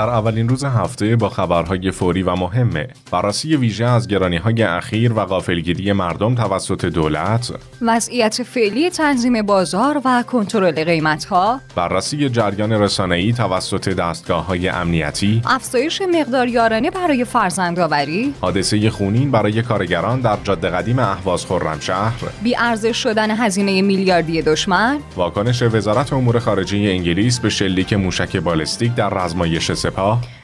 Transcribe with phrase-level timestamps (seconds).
[0.00, 2.88] در اولین روز هفته با خبرهای فوری و مهمه.
[3.10, 7.52] بررسی ویژه از گرانی های اخیر و غافلگیری مردم توسط دولت
[7.82, 15.42] وضعیت فعلی تنظیم بازار و کنترل قیمت ها بررسی جریان رسانه‌ای توسط دستگاه های امنیتی
[15.46, 22.12] افزایش مقدار یارانه برای فرزندآوری حادثه خونین برای کارگران در جاده قدیم اهواز خرمشهر
[22.42, 28.94] بی ارزش شدن هزینه میلیاردی دشمن واکنش وزارت امور خارجه انگلیس به شلیک موشک بالستیک
[28.94, 29.89] در رزمایش سپاه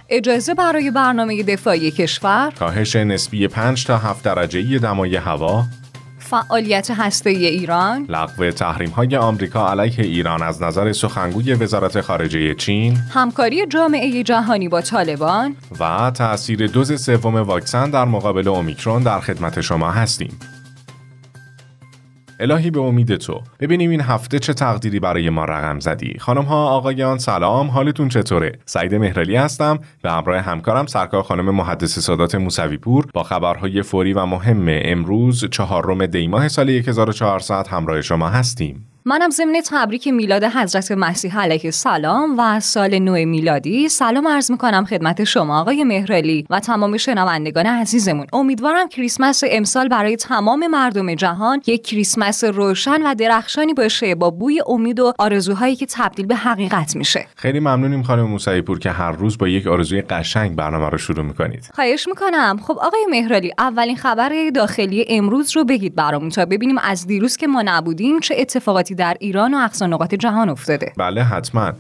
[0.09, 2.53] اجازه برای برنامه دفاعی کشور.
[2.59, 5.65] کاهش نسبی 5 تا 7 درجه دمای هوا.
[6.19, 8.07] فعالیت هسته ایران.
[8.09, 12.97] لغو تحریم های آمریکا علیه ایران از نظر سخنگوی وزارت خارجه چین.
[13.15, 15.57] همکاری جامعه جهانی با طالبان.
[15.81, 20.39] و تأثیر دوز سوم واکسن در مقابل اومیکرون در خدمت شما هستیم.
[22.41, 23.41] الهی به امید تو.
[23.61, 26.19] ببینیم این هفته چه تقدیری برای ما رقم زدی.
[26.19, 27.69] خانم ها آقایان سلام.
[27.69, 33.23] حالتون چطوره؟ سعید مهرلی هستم به همراه همکارم سرکار خانم محدث سادات موسوی پور با
[33.23, 38.87] خبرهای فوری و مهم امروز چهارم دیماه سال 1400 همراه شما هستیم.
[39.09, 44.85] منم ضمن تبریک میلاد حضرت مسیح علیه السلام و سال نو میلادی سلام عرض می‌کنم
[44.85, 48.27] خدمت شما آقای مهرلی و تمام شنوندگان عزیزمون.
[48.33, 54.63] امیدوارم کریسمس امسال برای تمام مردم جهان یک کریسمس روشن و درخشانی باشه با بوی
[54.67, 57.27] امید و آرزوهایی که تبدیل به حقیقت میشه.
[57.37, 61.25] خیلی ممنونیم خانم موسوی پور که هر روز با یک آرزوی قشنگ برنامه رو شروع
[61.25, 61.71] می‌کنید.
[61.75, 62.59] خواهش می‌کنم.
[62.63, 67.47] خب آقای مهرلی اولین خبر داخلی امروز رو بگید برامون تا ببینیم از دیروز که
[67.47, 70.93] ما نبودیم چه اتفاقاتی در ایران و اقصا نقاط جهان افتاده.
[70.97, 71.73] بله حتما.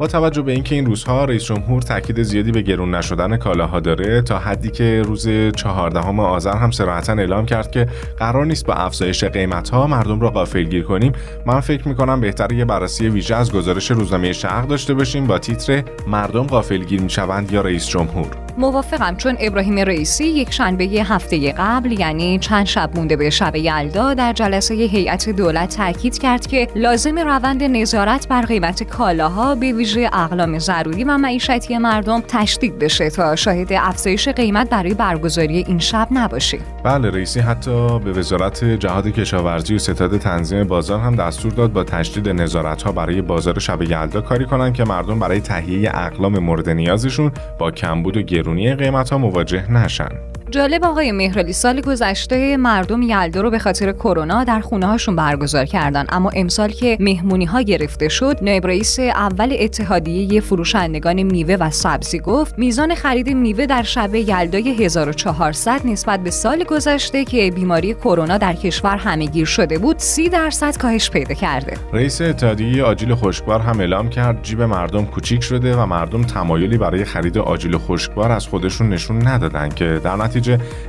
[0.00, 4.22] با توجه به اینکه این روزها رئیس جمهور تاکید زیادی به گرون نشدن کالاها داره
[4.22, 7.86] تا حدی که روز چهاردهم آذر هم صراحتا اعلام کرد که
[8.18, 11.12] قرار نیست با افزایش قیمت ها مردم را غافلگیر کنیم.
[11.46, 15.38] من فکر می کنم بهتر یه بررسی ویژه از گزارش روزنامه شرق داشته باشیم با
[15.38, 21.92] تیتر مردم غافلگیر می‌شوند یا رئیس جمهور؟ موافقم چون ابراهیم رئیسی یک شنبه هفته قبل
[22.00, 27.18] یعنی چند شب مونده به شب یلدا در جلسه هیئت دولت تاکید کرد که لازم
[27.18, 33.36] روند نظارت بر قیمت کالاها به ویژه اقلام ضروری و معیشتی مردم تشدید بشه تا
[33.36, 39.74] شاهد افزایش قیمت برای برگزاری این شب نباشیم بله رئیسی حتی به وزارت جهاد کشاورزی
[39.74, 44.20] و ستاد تنظیم بازار هم دستور داد با تشدید نظارت ها برای بازار شب یلدا
[44.20, 49.18] کاری کنند که مردم برای تهیه اقلام مورد نیازشون با کمبود و گرونی قیمت ها
[49.18, 50.31] مواجه نشن.
[50.52, 55.64] جالب آقای مهرالی سال گذشته مردم یلدا رو به خاطر کرونا در خونه هاشون برگزار
[55.64, 56.06] کردن.
[56.08, 62.18] اما امسال که مهمونی ها گرفته شد نایب رئیس اول اتحادیه فروشندگان میوه و سبزی
[62.18, 68.38] گفت میزان خرید میوه در شب یلدای 1400 نسبت به سال گذشته که بیماری کرونا
[68.38, 71.76] در کشور همهگیر شده بود 30 درصد کاهش پیدا کرده.
[71.92, 77.04] رئیس اتحادیه آجیل خشکبار هم اعلام کرد جیب مردم کوچیک شده و مردم تمایلی برای
[77.04, 80.41] خرید آجیل خشکبار از خودشون نشون ندادن که در نتیجه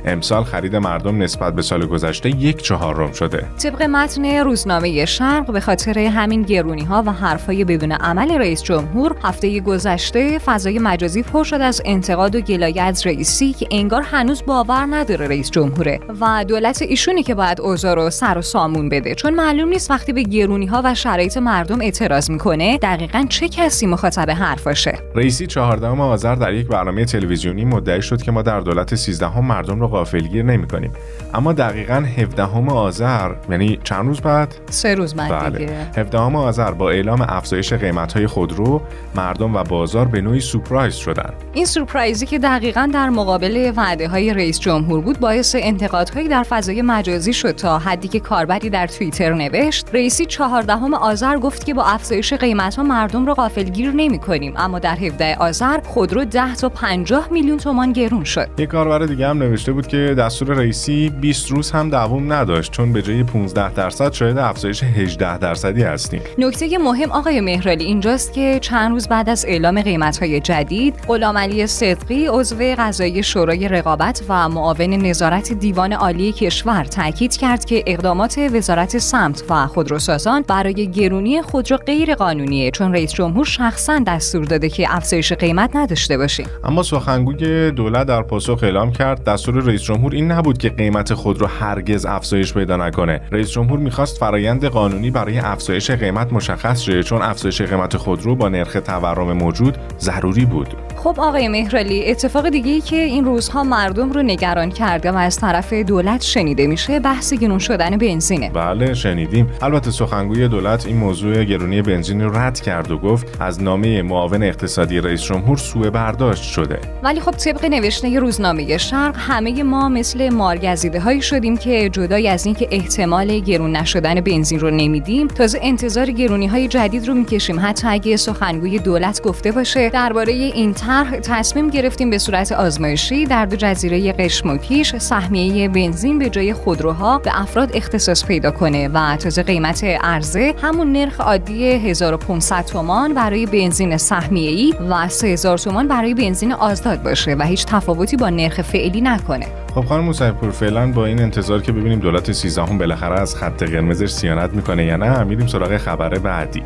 [0.04, 3.46] امسال خرید مردم نسبت به سال گذشته یک چهارم شده.
[3.58, 9.16] طبق متن روزنامه شرق به خاطر همین گرونی ها و حرفهای بدون عمل رئیس جمهور
[9.24, 14.42] هفته گذشته فضای مجازی پر شد از انتقاد و گلایه از رئیسی که انگار هنوز
[14.46, 19.14] باور نداره رئیس جمهوره و دولت ایشونی که باید اوضاع رو سر و سامون بده.
[19.14, 23.86] چون معلوم نیست وقتی به گرونی ها و شرایط مردم اعتراض می‌کنه دقیقا چه کسی
[23.86, 28.94] مخاطب حرفاشه رئیسی 14 آذر در یک برنامه تلویزیونی مدعی شد که ما در دولت
[28.94, 30.90] 13 مردم رو غافلگیر نمی کنیم
[31.34, 35.58] اما دقیقا 17 آذر یعنی چند روز بعد؟ سه روز بعد بله.
[35.58, 35.72] دیگه.
[35.96, 38.80] 17 آذر با اعلام افزایش قیمت های خودرو
[39.14, 41.30] مردم و بازار به نوعی سورپرایز شدن.
[41.52, 46.82] این سورپرایزی که دقیقا در مقابل وعده های رئیس جمهور بود باعث انتقادهایی در فضای
[46.82, 49.86] مجازی شد تا حدی که کاربری در توییتر نوشت.
[49.92, 54.78] رئیسی 14 آذر گفت که با افزایش قیمت ها مردم رو غافلگیر نمی کنیم اما
[54.78, 58.48] در 17 آذر خودرو 10 تا 50 میلیون تومان گرون شد.
[58.58, 62.92] یک کاربر دیگه هم نوشته بود که دستور رئیسی 20 روز هم دوام نداشت چون
[62.92, 66.22] به جای 15 درصد شاید افزایش 18 درصدی هستیم.
[66.38, 72.26] نکته مهم آقای مهرالی اینجاست که چند روز بعد از اعلام قیمت‌های جدید غلامعلی صدقی
[72.26, 78.98] عضو قضایی شورای رقابت و معاون نظارت دیوان عالی کشور تاکید کرد که اقدامات وزارت
[78.98, 84.86] سمت و خودروسازان برای گرونی خودرو غیر قانونیه چون رئیس جمهور شخصا دستور داده که
[84.90, 90.32] افزایش قیمت نداشته باشیم اما سخنگوی دولت در پاسخ اعلام کرد دستور رئیس جمهور این
[90.32, 93.20] نبود که قیمت خودرو هرگز افزایش پیدا نکنه.
[93.32, 98.48] رئیس جمهور می‌خواست فرایند قانونی برای افزایش قیمت مشخص شه چون افزایش قیمت خودرو با
[98.48, 100.68] نرخ تورم موجود ضروری بود.
[101.04, 105.38] خب آقای مهرالی اتفاق دیگه ای که این روزها مردم رو نگران کرده و از
[105.38, 108.50] طرف دولت شنیده میشه بحث گرون شدن بنزینه.
[108.50, 109.50] بله شنیدیم.
[109.62, 114.42] البته سخنگوی دولت این موضوع گرونی بنزین رو رد کرد و گفت از نامه معاون
[114.42, 116.78] اقتصادی رئیس جمهور سوء برداشت شده.
[117.02, 122.46] ولی خب طبق نوشته روزنامه شرق همه ما مثل مارگزیده هایی شدیم که جدای از
[122.46, 127.60] اینکه احتمال گرون نشدن بنزین رو نمیدیم تازه انتظار گرونی های جدید رو می‌کشیم.
[127.60, 133.46] حتی اگه سخنگوی دولت گفته باشه درباره این طرح تصمیم گرفتیم به صورت آزمایشی در
[133.46, 138.88] دو جزیره قشم و کیش سهمیه بنزین به جای خودروها به افراد اختصاص پیدا کنه
[138.88, 145.58] و تازه قیمت عرضه همون نرخ عادی 1500 تومان برای بنزین سهمیه ای و 3000
[145.58, 149.46] تومان برای بنزین آزاد باشه و هیچ تفاوتی با نرخ فعلی نکنه.
[149.74, 153.62] خب خانم موسیپور فعلا با این انتظار که ببینیم دولت 13 هم بالاخره از خط
[153.62, 156.62] قرمزش سیانت می‌کنه یا نه میریم سراغ خبر بعدی.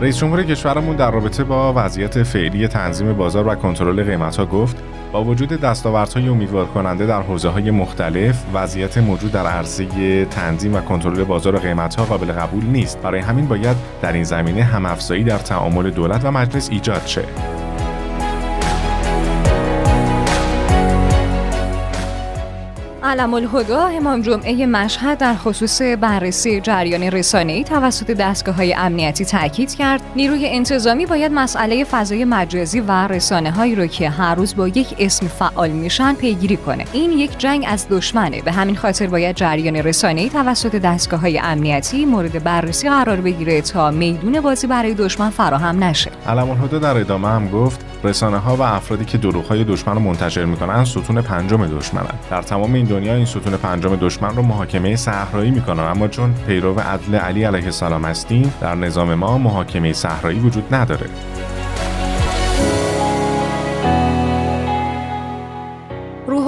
[0.00, 4.76] رئیس جمهور کشورمون در رابطه با وضعیت فعلی تنظیم بازار و کنترل قیمتها گفت
[5.12, 10.80] با وجود دستاوردهای امیدوار کننده در حوزه های مختلف وضعیت موجود در عرصه تنظیم و
[10.80, 13.02] کنترل بازار قیمتها قابل قبول نیست.
[13.02, 17.59] برای همین باید در این زمینه هم افزایی در تعامل دولت و مجلس ایجاد شه.
[23.10, 29.74] علم الهدا امام جمعه مشهد در خصوص بررسی جریان رسانه‌ای توسط دستگاه های امنیتی تاکید
[29.74, 30.02] کرد.
[30.16, 34.94] نیروی انتظامی باید مسئله فضای مجازی و رسانه هایی رو که هر روز با یک
[34.98, 36.84] اسم فعال میشن پیگیری کنه.
[36.92, 38.42] این یک جنگ از دشمنه.
[38.42, 43.90] به همین خاطر باید جریان رسانه‌ای توسط دستگاه های امنیتی مورد بررسی قرار بگیره تا
[43.90, 46.10] میدون بازی برای دشمن فراهم نشه.
[46.26, 50.00] علم الهدا در ادامه هم گفت رسانه ها و افرادی که دروغ های دشمن رو
[50.00, 52.18] منتشر می‌کنن ستون پنجم دشمنن.
[52.30, 56.80] در تمام این دنیا این ستون پنجم دشمن رو محاکمه صحرایی می‌کنن اما چون پیرو
[56.80, 61.06] عدل علی علیه السلام هستیم در نظام ما محاکمه صحرایی وجود نداره.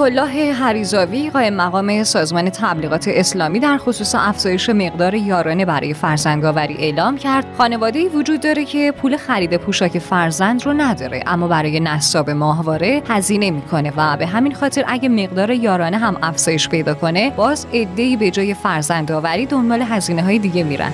[0.03, 7.17] الله حریزاوی قائم مقام سازمان تبلیغات اسلامی در خصوص افزایش مقدار یارانه برای فرزندآوری اعلام
[7.17, 7.45] کرد.
[7.57, 13.51] خانواده وجود داره که پول خرید پوشاک فرزند رو نداره اما برای نصاب ماهواره هزینه
[13.51, 18.31] می‌کنه و به همین خاطر اگه مقدار یارانه هم افزایش پیدا کنه باز عده‌ای به
[18.31, 20.91] جای فرزندآوری دنبال هزینه های دیگه میرن.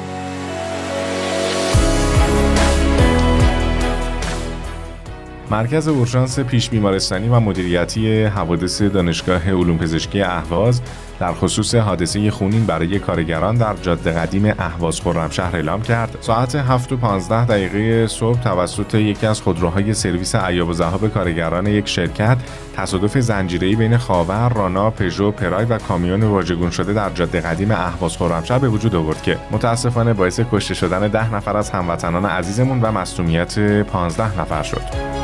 [5.52, 10.82] مرکز اورژانس پیش بیمارستانی و مدیریتی حوادث دانشگاه علوم پزشکی اهواز
[11.20, 16.92] در خصوص حادثه خونین برای کارگران در جاده قدیم اهواز خرمشهر اعلام کرد ساعت 7
[16.92, 22.38] و 15 دقیقه صبح توسط یکی از خودروهای سرویس ایاب و ذهاب کارگران یک شرکت
[22.76, 28.18] تصادف زنجیره‌ای بین خاور، رانا، پژو، پرای و کامیون واژگون شده در جاده قدیم اهواز
[28.18, 32.92] خرمشهر به وجود آورد که متاسفانه باعث کشته شدن ده نفر از هموطنان عزیزمون و
[32.92, 35.19] مصونیت 15 نفر شد.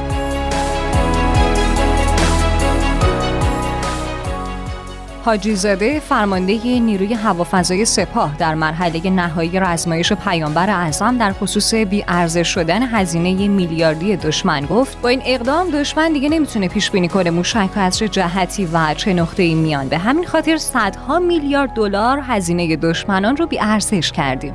[5.26, 12.04] حاجی زاده فرمانده نیروی هوافضای سپاه در مرحله نهایی رزمایش پیامبر اعظم در خصوص بی
[12.08, 17.30] ارزش شدن هزینه میلیاردی دشمن گفت با این اقدام دشمن دیگه نمی‌تونه پیش بینی کنه
[17.30, 19.88] موشک از جهتی و چه نقطه‌ای میان.
[19.88, 24.54] به همین خاطر صدها میلیارد دلار هزینه دشمنان رو بی ارزش کردیم.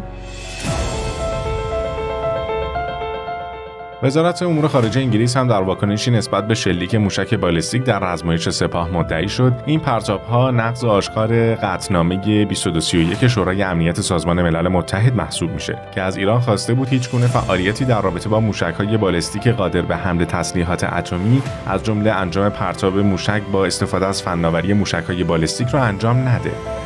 [4.02, 8.90] وزارت امور خارجه انگلیس هم در واکنشی نسبت به شلیک موشک بالستیک در آزمایش سپاه
[8.90, 9.52] مدعی شد.
[9.66, 16.02] این پرتاب ها نقض آشکار قطعنامه 2231 شورای امنیت سازمان ملل متحد محسوب میشه که
[16.02, 19.96] از ایران خواسته بود هیچ گونه فعالیتی در رابطه با موشک های بالستیک قادر به
[19.96, 25.68] حمل تسلیحات اتمی از جمله انجام پرتاب موشک با استفاده از فناوری موشک های بالستیک
[25.68, 26.79] را انجام نده.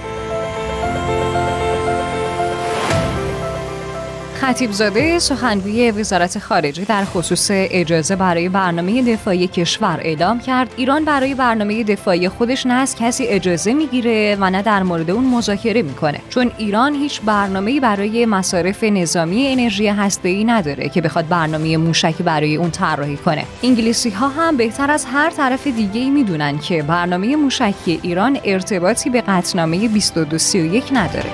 [4.44, 10.74] خطیبزاده سخنگوی وزارت خارجه در خصوص اجازه برای برنامه دفاعی کشور اعلام کرد.
[10.76, 15.24] ایران برای برنامه دفاعی خودش نه از کسی اجازه می‌گیره و نه در مورد اون
[15.24, 16.20] مذاکره می‌کنه.
[16.28, 22.56] چون ایران هیچ برنامه‌ای برای مصارف نظامی انرژی هسته‌ای نداره که بخواد برنامه موشکی برای
[22.56, 23.44] اون طراحی کنه.
[23.62, 29.10] انگلیسی ها هم بهتر از هر طرف دیگه ای می‌دونن که برنامه موشکی ایران ارتباطی
[29.10, 31.30] به قطعنامه 2231 نداره.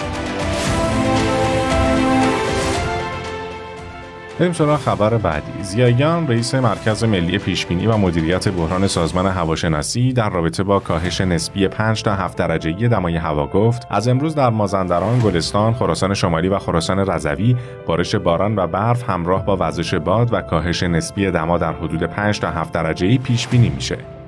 [4.40, 5.62] بریم سراغ خبر بعدی.
[5.62, 11.68] زیایان رئیس مرکز ملی پیشبینی و مدیریت بحران سازمان هواشناسی در رابطه با کاهش نسبی
[11.68, 16.59] 5 تا 7 درجه دمای هوا گفت از امروز در مازندران گلستان خراسان شمالی و
[16.59, 17.56] خراسان رضوی
[17.87, 22.40] بارش باران و برف همراه با وزش باد و کاهش نسبی دما در حدود 5
[22.40, 24.19] تا 7 درجه پیش بینی میشه.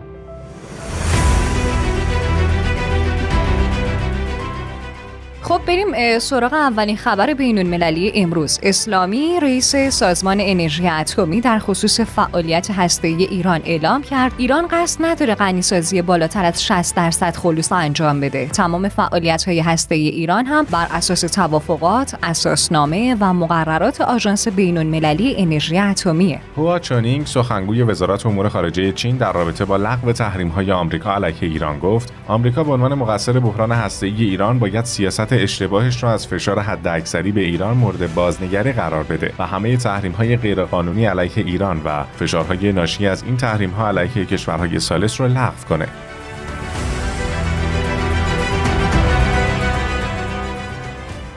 [5.62, 8.60] خب بریم سراغ اولین خبر بین المللی امروز.
[8.62, 15.34] اسلامی رئیس سازمان انرژی اتمی در خصوص فعالیت هسته ایران اعلام کرد ایران قصد نداره
[15.34, 18.46] غنیسازی بالاتر از 60 درصد خلوص انجام بده.
[18.46, 25.34] تمام فعالیت های هسته ایران هم بر اساس توافقات اساسنامه و مقررات آژانس بین المللی
[25.38, 30.72] انرژی اتمیه هوا چونینگ سخنگوی وزارت امور خارجه چین در رابطه با لغو تحریم های
[30.72, 36.12] آمریکا علیه ایران گفت آمریکا به عنوان مقصر بحران هسته ایران باید سیاست اشتباهش را
[36.12, 41.32] از فشار حداکثری به ایران مورد بازنگری قرار بده و همه تحریم های غیرقانونی علیه
[41.36, 45.88] ایران و فشارهای ناشی از این تحریم ها علیه کشورهای سالس را لغو کنه.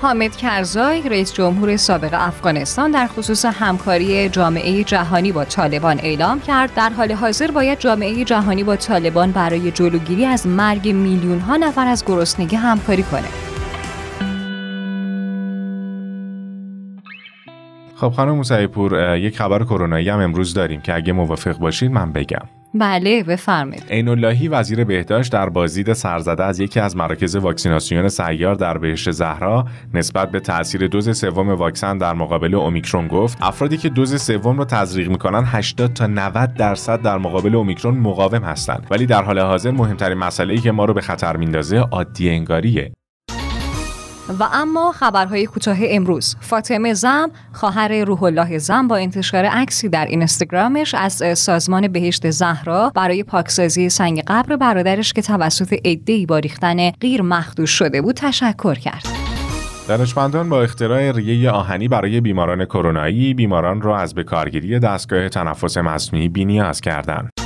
[0.01, 6.73] حامد کرزای رئیس جمهور سابق افغانستان در خصوص همکاری جامعه جهانی با طالبان اعلام کرد
[6.73, 11.87] در حال حاضر باید جامعه جهانی با طالبان برای جلوگیری از مرگ میلیون ها نفر
[11.87, 13.44] از گرسنگی همکاری کنه.
[17.95, 22.11] خب خانم موسعی پور یک خبر کرونایی هم امروز داریم که اگه موافق باشید من
[22.11, 22.45] بگم.
[22.73, 23.83] بله بفرمایید.
[23.89, 29.11] عین اللهی وزیر بهداشت در بازدید سرزده از یکی از مراکز واکسیناسیون سیار در بهشت
[29.11, 34.57] زهرا نسبت به تاثیر دوز سوم واکسن در مقابل اومیکرون گفت افرادی که دوز سوم
[34.57, 38.87] رو تزریق می‌کنن 80 تا 90 درصد در مقابل اومیکرون مقاوم هستند.
[38.91, 42.91] ولی در حال حاضر مهمترین مسئله ای که ما رو به خطر میندازه عادی انگاریه.
[44.29, 50.05] و اما خبرهای کوتاه امروز فاطمه زم خواهر روح الله زم با انتشار عکسی در
[50.05, 56.91] اینستاگرامش از سازمان بهشت زهرا برای پاکسازی سنگ قبر برادرش که توسط عدهای با ریختن
[56.91, 59.05] غیر مخدوش شده بود تشکر کرد
[59.87, 66.29] دانشمندان با اختراع ریه آهنی برای بیماران کرونایی بیماران را از بکارگیری دستگاه تنفس مصنوعی
[66.29, 67.44] بینیاز کردند.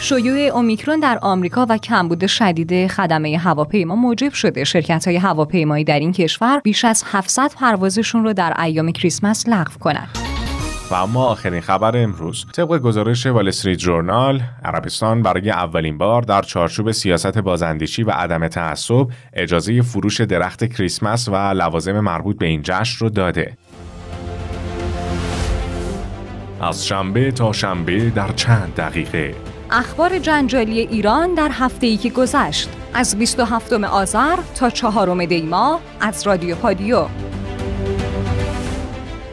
[0.00, 4.64] شیوع اومیکرون در آمریکا و کمبود شدید خدمه هواپیما موجب شده.
[4.64, 9.78] شرکت های هواپیمایی در این کشور بیش از 700 پروازشون رو در ایام کریسمس لغو
[9.80, 10.08] کنند.
[10.90, 12.46] و اما آخرین خبر امروز.
[12.52, 18.48] طبق گزارش وال استریت جورنال عربستان برای اولین بار در چارچوب سیاست بازاندیشی و عدم
[18.48, 23.56] تعصب اجازه فروش درخت کریسمس و لوازم مربوط به این جشن رو داده.
[26.60, 29.53] از شنبه تا شنبه در چند دقیقه.
[29.70, 32.68] اخبار جنجالی ایران در هفته ای که گذشت.
[32.94, 37.06] از 27 آذر تا 4 دیما از رادیو پادیو.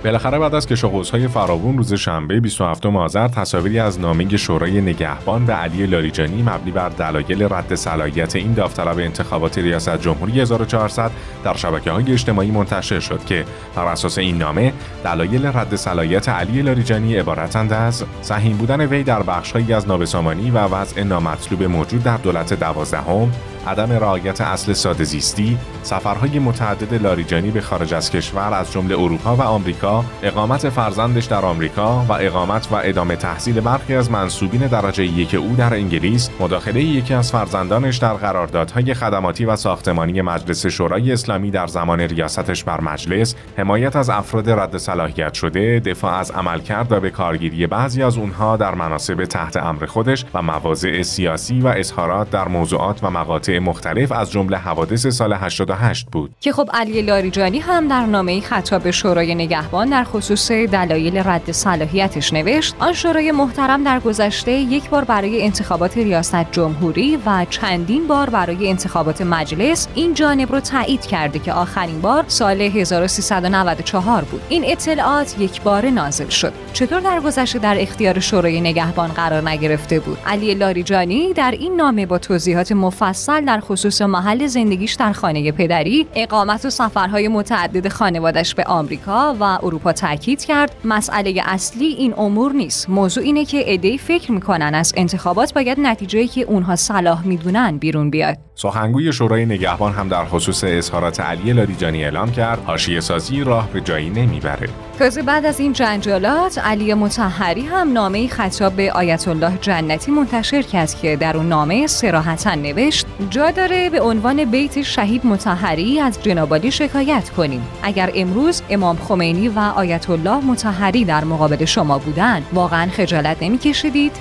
[0.04, 5.54] بالاخره بعد از کشاقوزهای فراوون روز شنبه 27 آذر تصاویری از نامه شورای نگهبان به
[5.54, 11.12] علی لاریجانی مبنی بر دلایل رد صلاحیت این داوطلب انتخابات ریاست جمهوری 1400
[11.44, 16.62] در شبکه های اجتماعی منتشر شد که بر اساس این نامه دلایل رد صلاحیت علی
[16.62, 22.18] لاریجانی عبارتند از سهیم بودن وی در بخشهایی از نابسامانی و وضع نامطلوب موجود در
[22.18, 23.32] دولت دوازدهم
[23.68, 29.36] عدم رعایت اصل ساده زیستی، سفرهای متعدد لاریجانی به خارج از کشور از جمله اروپا
[29.36, 35.06] و آمریکا، اقامت فرزندش در آمریکا و اقامت و ادامه تحصیل برخی از منصوبین درجه
[35.06, 41.12] یک او در انگلیس، مداخله یکی از فرزندانش در قراردادهای خدماتی و ساختمانی مجلس شورای
[41.12, 46.92] اسلامی در زمان ریاستش بر مجلس، حمایت از افراد رد صلاحیت شده، دفاع از عملکرد
[46.92, 51.68] و به کارگیری بعضی از اونها در مناسب تحت امر خودش و مواضع سیاسی و
[51.68, 56.32] اظهارات در موضوعات و مقاطع مختلف از جمله حوادث سال 88 بود.
[56.40, 62.34] که خب علی لاریجانی هم در نامه خطاب شورای نگهبان در خصوص دلایل رد صلاحیتش
[62.34, 62.76] نوشت.
[62.80, 68.70] آن شورای محترم در گذشته یک بار برای انتخابات ریاست جمهوری و چندین بار برای
[68.70, 74.42] انتخابات مجلس این جانب رو تایید کرده که آخرین بار سال 1394 بود.
[74.50, 76.54] این اطلاعات یک بار نازل شد.
[76.74, 82.06] چطور در گذشته در اختیار شورای نگهبان قرار نگرفته بود؟ علی لاریجانی در این نامه
[82.06, 86.08] با توضیحات مفصل در خصوص محل زندگیش در خانه پدری.
[86.16, 90.76] اقامت و سفرهای متعدد خانوادش به آمریکا و اروپا تاکید کرد.
[90.86, 92.90] مسئله اصلی این امور نیست.
[92.90, 98.10] موضوع اینه که ایده فکر می‌کنن از انتخابات باید نتیجه که اونها صلاح می‌دونن بیرون
[98.10, 98.38] بیاد.
[98.62, 103.82] سخنگوی شورای نگهبان هم در خصوص اظهارات علی لاریجانی اعلام کرد حاشیه سازی راه به
[103.82, 104.70] جایی نمی‌بره.
[105.00, 110.62] تازه بعد از این جنجالات علی متحری هم نامه خطاب به آیت الله جنتی منتشر
[110.62, 116.24] کرد که در اون نامه سراحتا نوشت جا داره به عنوان بیت شهید متحری از
[116.24, 117.68] جنابالی شکایت کنیم.
[117.84, 124.12] اگر امروز امام خمینی و آیت الله متحری در مقابل شما بودن واقعا خجالت نمیکشیدید؟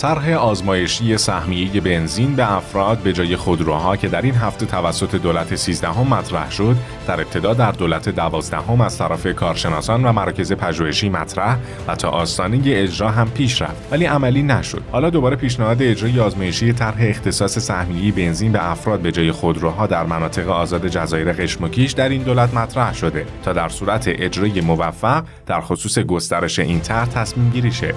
[0.00, 5.56] طرح آزمایشی سهمیه بنزین به افراد به جای خودروها که در این هفته توسط دولت
[5.56, 6.76] 13 هم مطرح شد
[7.06, 12.08] در ابتدا در دولت 12 هم از طرف کارشناسان و مراکز پژوهشی مطرح و تا
[12.08, 14.82] آستانه اجرا هم پیش رفت ولی عملی نشد.
[14.92, 20.06] حالا دوباره پیشنهاد اجرای آزمایشی طرح اختصاص سهمیه بنزین به افراد به جای خودروها در
[20.06, 25.60] مناطق آزاد جزایر قشمکیش در این دولت مطرح شده تا در صورت اجرای موفق در
[25.60, 27.94] خصوص گسترش این طرح تصمیم گیری شه.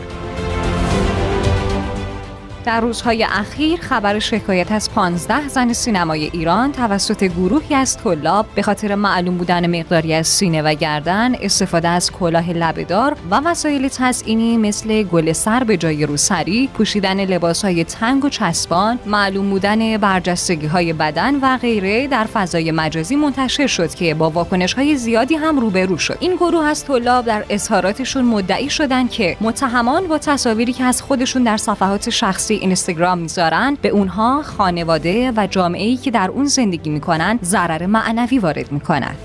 [2.66, 8.62] در روزهای اخیر خبر شکایت از 15 زن سینمای ایران توسط گروهی از طلاب به
[8.62, 14.58] خاطر معلوم بودن مقداری از سینه و گردن استفاده از کلاه لبهدار و وسایل تزئینی
[14.58, 20.94] مثل گل سر به جای روسری پوشیدن لباسهای تنگ و چسبان معلوم بودن برجستگی های
[20.94, 25.98] بدن و غیره در فضای مجازی منتشر شد که با واکنش های زیادی هم روبرو
[25.98, 26.18] شد.
[26.20, 31.44] این گروه از طلاب در اظهاراتشون مدعی شدند که متهمان با تصاویری که از خودشون
[31.44, 36.90] در صفحات شخصی اینستاگرام می‌ذارن به اونها خانواده و جامعه ای که در اون زندگی
[36.90, 39.16] می‌کنن ضرر معنوی وارد می‌کنن.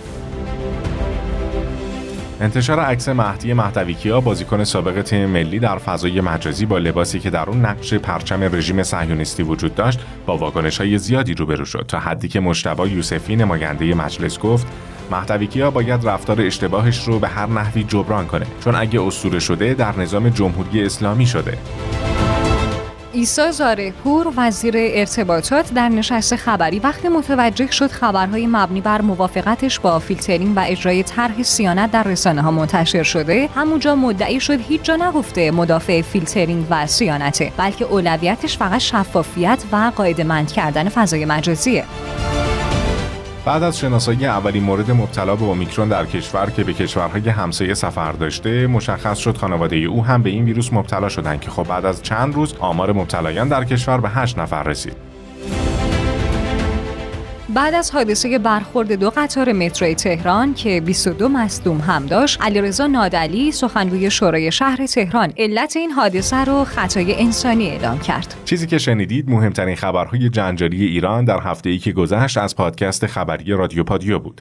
[2.40, 7.50] انتشار عکس مهدی مهدویکیا بازیکن سابق تیم ملی در فضای مجازی با لباسی که در
[7.50, 11.85] اون نقش پرچم رژیم صهیونیستی وجود داشت با واکنش های زیادی روبرو شد.
[11.88, 14.66] تا حدی که مجتبی یوسفی نماینده مجلس گفت
[15.11, 19.99] مهدویکیا باید رفتار اشتباهش رو به هر نحوی جبران کنه چون اگه اسطوره شده در
[19.99, 21.58] نظام جمهوری اسلامی شده.
[23.12, 29.98] عیسی زارع‌پور وزیر ارتباطات در نشست خبری وقتی متوجه شد خبرهای مبنی بر موافقتش با
[29.98, 33.48] فیلترینگ و اجرای طرح صیانت در رسانه ها منتشر شده.
[33.54, 39.92] همونجا مدعی شد هیچ جا نگفته مدافع فیلترینگ و صیانته بلکه اولویتش فقط شفافیت و
[39.97, 41.84] قاعده‌مند کردن فضای مجازیه.
[43.49, 48.12] بعد از شناسایی اولین مورد مبتلا به اومیکرون در کشور که به کشورهای همسایه سفر
[48.12, 52.02] داشته مشخص شد خانواده او هم به این ویروس مبتلا شدند که خب بعد از
[52.02, 55.07] چند روز آمار مبتلایان در کشور به 8 نفر رسید.
[57.55, 63.52] بعد از حادثه برخورد دو قطار متروی تهران که 22 مصدوم هم داشت علیرضا نادلی
[63.52, 68.35] سخنگوی شورای شهر تهران علت این حادثه رو خطای انسانی اعلام کرد.
[68.45, 73.52] چیزی که شنیدید مهمترین خبرهای جنجالی ایران در هفته ای که گذشت از پادکست خبری
[73.52, 74.40] رادیو پادیو بود.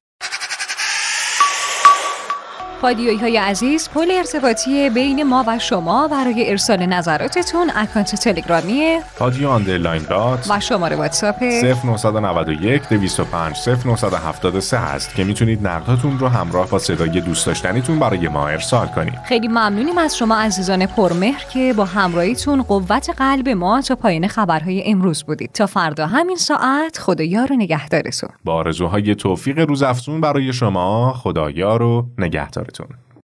[2.81, 9.49] پادیوی های عزیز پل ارتباطی بین ما و شما برای ارسال نظراتتون اکانت تلگرامی پادیو
[9.49, 16.79] underline dot و شماره واتساپ 0991 205 0973 هست که می‌تونید نقداتون رو همراه با
[16.79, 19.13] صدای دوست داشتنیتون برای ما ارسال کنید.
[19.25, 24.83] خیلی ممنونیم از شما عزیزان پرمهر که با همراهیتون قوت قلب ما تا پایان خبرهای
[24.85, 25.51] امروز بودید.
[25.51, 28.29] تا فردا همین ساعت خدا یار و نگهدارتون.
[28.43, 32.66] با آرزوهای توفیق روزافزون برای شما خدایا رو نگهدار.
[32.67, 33.06] Auditorium.